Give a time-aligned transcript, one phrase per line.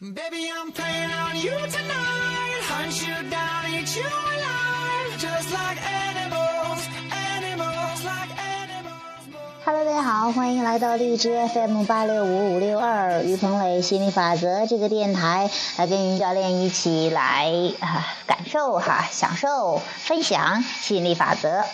[0.00, 2.62] Baby, I'm playing on you tonight.
[2.66, 5.20] Hunt you down, eat you alive.
[5.20, 9.30] Just like animals, animals, like animals.
[9.64, 15.48] Hello，大家好，欢迎来到荔枝 FM 八六五五六二于鹏磊心理法则这个电台，
[15.78, 21.64] 来跟云教练一起来啊感受哈，享受分享吸引力法则。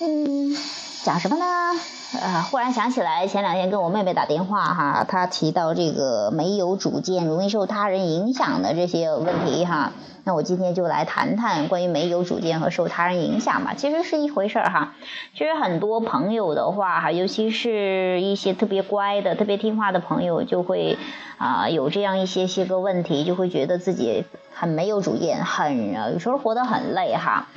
[0.00, 0.56] 嗯，
[1.04, 1.80] 讲什么呢？
[2.22, 9.92] 啊，忽然想起来，前两天跟我妹妹打电话哈，她提到这个没有主见、容易受他人影响的这些问题哈。
[10.26, 14.94] 那我今天就来谈谈关于没有主见和受他人影响吧，其实是一回事儿哈。
[15.34, 20.96] 其实很多朋友的话哈，尤其是一些特别乖的、特别听话的朋友，就会
[21.36, 24.24] 啊有这样一些些个问题，就会觉得自己
[24.54, 27.48] 很没有主见，很有时候活得很累哈。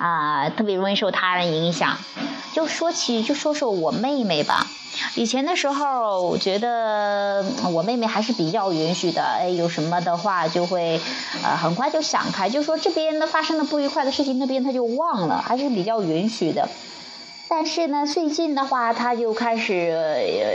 [0.00, 1.98] 啊，特别容易受他人影响。
[2.52, 4.66] 就说起，就说说我妹妹吧。
[5.14, 9.22] 以前的时候，觉得我妹妹还是比较允许的。
[9.22, 11.00] 哎，有什么的话就会，
[11.44, 16.68] 呃，很快就想开，就说这边的发生的不愉快的事情，那边她就忘了，还是比较允许的。
[17.52, 19.92] 但是呢，最近的话，他就开始，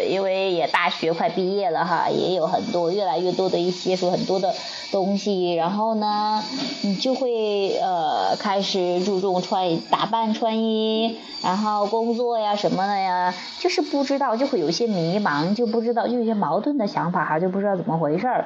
[0.10, 4.56] 因为也大学快毕业了哈，也有很多越来越多的一些说很多的
[4.94, 6.42] 东西，然后呢，
[6.84, 18.46] 你就会呃开始注重穿打扮穿衣，然后工作呀什么的呀，就是不知道就会有些迷茫，就不知道就有些矛盾的想法哈，就不知道怎么回事儿，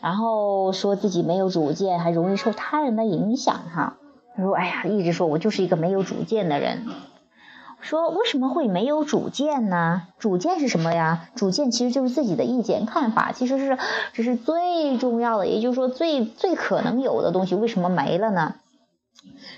[0.00, 3.98] 然后说自己没有主见，还容易受他人的影响哈。
[4.36, 6.86] 他说：“哎呀，一直说我就是一个没有主见的人。”
[7.84, 10.04] 说为什么会没有主见呢？
[10.18, 11.28] 主见是什么呀？
[11.34, 13.78] 主见其实就是自己的意见看法，其实是
[14.14, 18.54] 这是最重要的，也就是说最最可能有的东西，为什么没了呢？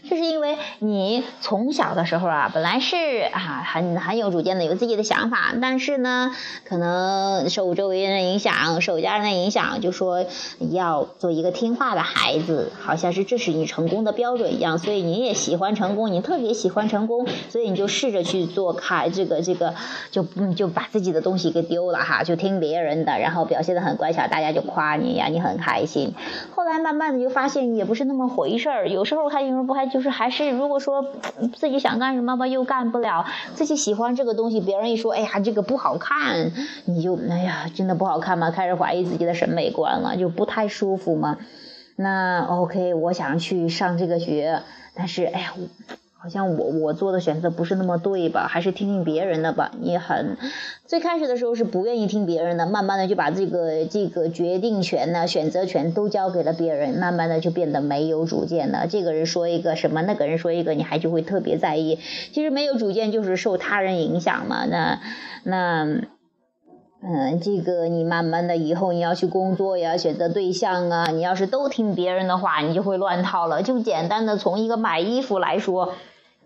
[0.08, 2.96] 这是因为你从小的时候啊，本来是
[3.32, 6.32] 啊很很有主见的，有自己的想法，但是呢，
[6.64, 10.24] 可能受周围人的影响，受家人的影响，就说
[10.70, 19.74] 要做一个听话的孩子，好像是这是你成功的标准一样，所以你也喜欢成功，你特别喜欢成功，所以你就试着去做开这个这个，
[20.12, 26.14] 就嗯就把自己的东西给丢了哈，就听别人的，然后表现的很乖巧，大家就夸你呀，你很开心。
[26.54, 29.86] 后来慢慢的就发现也不是那么回事儿，有时候还不还。
[29.86, 31.04] 就是还是，如果说
[31.54, 33.24] 自己想干什么吧，又干不了；
[33.54, 36.52] 自己喜欢这个东西，别人一说，哎呀，这个不好看，
[36.86, 38.50] 你就哎呀，真的不好看吗？
[38.50, 41.38] 开始怀疑自己的审美观了，就不太舒服嘛。
[41.94, 44.62] 那 OK，我想去上这个学，
[44.94, 45.52] 但是哎呀。
[46.26, 48.48] 好像我我做的选择不是那么对吧？
[48.48, 49.70] 还是听听别人的吧。
[49.80, 50.36] 你很
[50.84, 58.88] 最开始的时候是不愿意听别人的，慢慢的就把这个这个决定权呢、选择权都交给了别人，慢慢的就变得没有主见了。
[58.88, 62.00] 这个人说一个什么，那个人说一个，你还就会特别在意。
[62.32, 64.66] 其实没有主见就是受他人影响嘛。
[64.66, 64.98] 那
[65.44, 65.84] 那
[67.04, 73.62] 嗯，这个你慢慢的以后你要去工作呀、选择对象啊，你要是都听别人的话，你就会乱套了。
[73.62, 75.92] 就简单的从一个买衣服来说。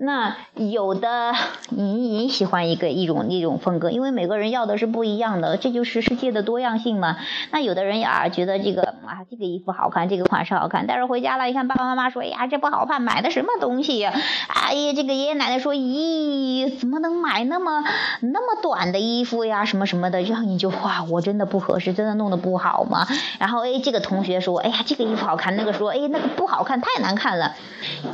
[0.02, 1.34] 那有的
[1.68, 7.18] 你你喜欢一个一种一种风格，因为每个人要的是不一样的，这就是世界的多样性嘛。
[7.50, 14.14] 那有的人啊觉得这个啊这个衣服好看，这个款式好看，但是回家了，一看爸爸妈妈说，哎呀这不好看，买的什么东西呀？
[14.48, 17.84] 哎呀这个爷爷奶奶说，咦怎么能买那么
[18.20, 19.66] 那么短的衣服呀？
[19.66, 23.06] 什么什么的，让你就哇我真的不合适，真的弄得不好吗？
[23.38, 27.54] 然后哎这个同学说，哎呀这个衣服好看，那个说哎那个不好看，太难看了，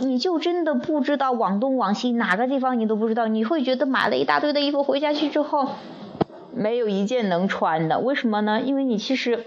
[0.00, 5.68] 你就真的不知道往往西哪个地方你都不知道，你会觉得买了一大堆的衣服回家去之后，
[6.54, 7.98] 没有一件能穿的。
[7.98, 8.60] 为什么呢？
[8.60, 9.44] 因为你其实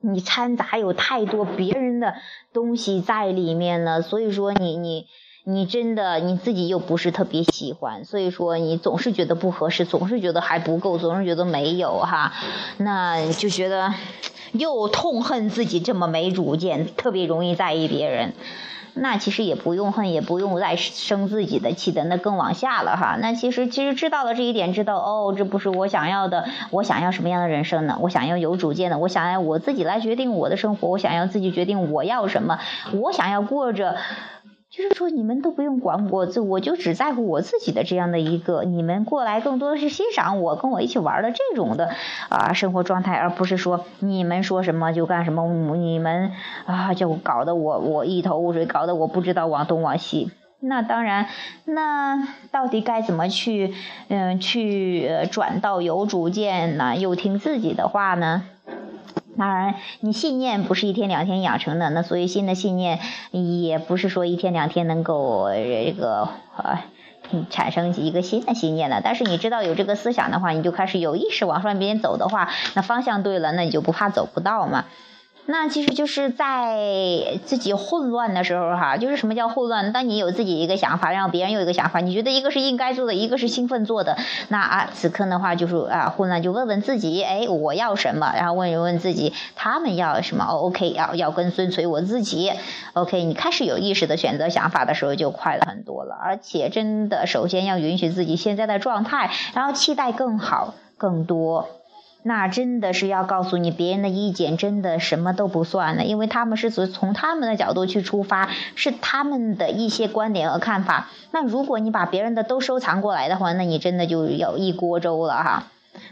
[0.00, 2.14] 你掺杂有太多别人的
[2.52, 5.06] 东西在里面了，所以说你你
[5.44, 12.32] 你真的你自己又不是特别喜欢，所以说你总是觉得不合适，总是觉得还不够，总是觉得没有哈，
[12.78, 13.94] 那就觉得
[14.52, 18.32] 又痛恨自己这么没主见，特别容易在意别人。
[18.94, 23.16] 那其实也不用恨，也不用再生自己的气的，那更往下了哈。
[23.20, 26.44] 那其实其实知道了这一点，知道哦，这不是我想要的。
[26.70, 27.96] 我想要什么样的人生呢？
[28.00, 32.58] 我想要有主见的，我想要我自己来决定我的生活，我想要自己决定我要什么，
[32.92, 33.96] 我想要过着。
[34.74, 41.90] 就是说，你们都不用管我，这我就只在乎我自己的这样的一个，你们过来更多的是欣赏我，跟我一起玩的这种的
[42.30, 46.32] 啊生活状态，而不是说你们说什么就干什么，你们
[46.64, 50.30] 啊就搞得我我一头雾水，搞得我不知道往东往西。
[50.58, 51.26] 那当然，
[51.66, 53.74] 那到底该怎么去
[54.08, 56.96] 嗯去转到有主见呢？
[56.96, 58.44] 又听自己的话呢？
[59.38, 62.98] 当然，你信念不是一天两天养成的，那所以新的信念
[63.30, 66.78] 也不是说一天两天能够这个呃
[67.48, 69.00] 产生一个新的信念的。
[69.02, 74.84] 但是你知道有这个思想的话，你就开始有意识往上边走的话，那方向对了，那你就不怕走不到嘛。
[75.44, 79.92] 那其实就是在自己混乱的时候哈，就是什么叫混乱？
[79.92, 84.16] 当你有自己一个想法，然后别人有一个想法，你觉得一个是应该做的，一个是兴奋做的，
[84.48, 88.32] 那啊，此刻的话就是啊，混乱就问问自己，哎，我要什么？
[88.36, 90.44] 然后问一问自己，他们要什么？
[90.48, 92.52] 哦，OK，要要跟随随我自己。
[92.92, 96.14] OK，你开始有意识的选择想法的时候，就快了很多了。
[96.22, 101.68] 而且真的，首先要允许自己现在的状态，然后期待更好、更多。
[102.24, 111.08] 那真的是要告诉你，别人的意见真的什么都不算了，因为他们是从从他们的角度去出发，是他们的一些观点和看法。
[111.32, 115.64] 那如果你把别人的都收藏过来的话，那你真的就有一锅粥了哈。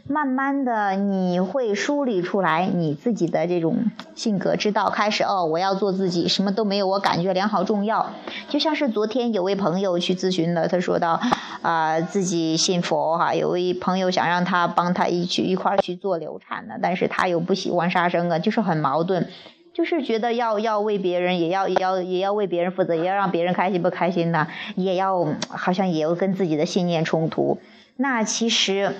[0.06, 3.84] 慢慢的，你会梳理出来你自己的这种
[4.14, 8.10] 性格之道，开始哦，我要做自己，什么都没有，我感觉良好重要。
[8.48, 11.20] 就像是昨天有位朋友去咨询的，他说到
[11.62, 19.28] 啊，自己信佛哈，有位朋友想让他帮他一起一块去做流产的，但是他又不喜欢杀生啊，就是很矛盾，
[19.72, 27.58] 就是觉得要要为别人，也要也要也要为别人负责，也要让别人开心不开心的，也要好像也要跟自己的信念冲突。
[27.96, 28.92] 那其实。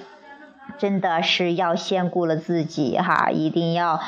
[0.78, 4.00] 真的是要先顾了自己哈，一定要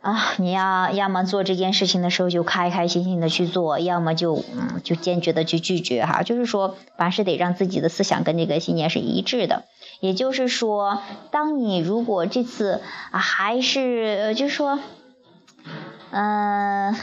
[0.00, 0.34] 啊！
[0.38, 6.22] 你要要么做这件事情的时候就开开心心的去做，要么就嗯就坚决的去拒绝哈。
[6.22, 9.64] 就是说，凡事得让自己的思想跟这个信念是一致的。
[10.00, 11.00] 也就是说，
[11.32, 14.78] 当你如果这次啊还是就是说，
[16.12, 16.94] 嗯，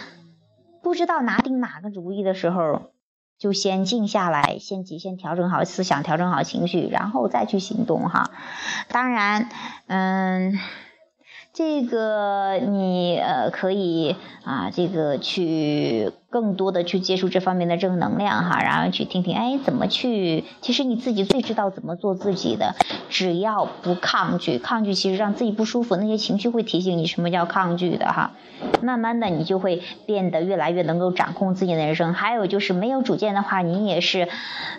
[0.81, 2.93] 不知道拿定哪个主意的时候。
[3.38, 8.32] 就先静下来，先先调整好思想，调整好情绪，然后再去行动哈。
[8.90, 9.50] 当然，
[9.88, 10.60] 嗯。
[11.56, 22.74] 这个你呃可以啊，这个去更多的去接触这方面的正能量哈，然后去听听哎怎么去，其实你自己最知道怎么做自己的，
[23.12, 28.32] 只要不抗拒，抗拒其实让自己不舒服，那些情绪会提醒你什么叫抗拒的哈，
[28.82, 32.16] 慢慢的你就会变得越来越能够掌控自己的人生。
[32.16, 34.28] 还有就是没有主见的话，你也是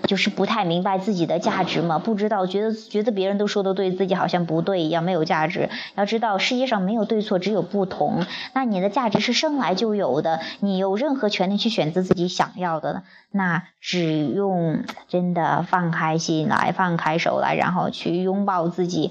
[0.08, 5.70] 就是不太明白自己的价值嘛，不知道觉得觉得别人都说的对，自己好像不对一样，没有价值。
[5.94, 6.64] 要知道世界。
[6.64, 8.24] 上没有对错，只有不同。
[8.54, 13.02] 那你的价值是生来就有的，你有任何权利去选择自己想要的呢。
[13.30, 19.10] 那只用真的放开心来，放开手来，然后去拥抱自己，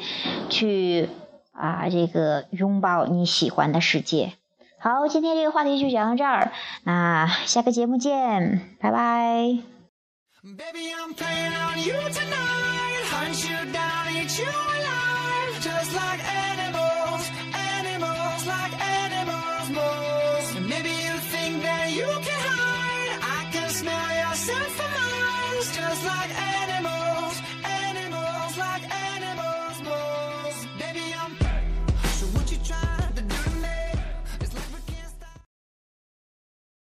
[0.49, 1.09] 去
[1.51, 4.33] 啊，这个拥抱你喜欢的世界。
[4.79, 6.51] 好，今天这个话题就讲到这儿，
[6.83, 9.59] 那下个节目见，拜拜。
[10.43, 17.31] Baby, I'm playing on you tonight, hunt you down, eat you alive, just like animals.
[17.53, 20.55] animals like animalsmals
[22.01, 23.19] can hide.
[23.21, 26.23] I can smell yourself for miles, just like.